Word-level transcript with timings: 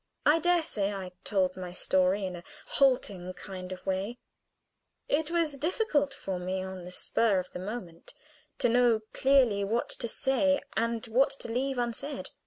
I 0.25 0.39
dare 0.39 0.63
say 0.63 0.91
I 0.91 1.11
told 1.23 1.55
my 1.55 1.71
story 1.73 2.25
in 2.25 2.35
a 2.35 2.43
halting 2.65 3.33
kind 3.33 3.71
of 3.71 3.85
way; 3.85 4.17
it 5.07 5.29
was 5.29 5.57
difficult 5.57 6.11
for 6.11 6.39
me 6.39 6.63
on 6.63 6.85
the 6.85 6.91
spur 6.91 7.37
of 7.37 7.51
the 7.51 7.59
moment 7.59 8.15
to 8.57 8.67
know 8.67 9.01
clearly 9.13 9.63
what 9.63 9.89
to 9.89 10.07
say 10.07 10.59
and 10.75 11.05
what 11.05 11.29
to 11.41 11.49
leave 11.49 11.77
unsaid. 11.77 12.31